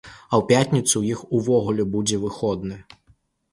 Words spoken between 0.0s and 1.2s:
А ў пятніцу ў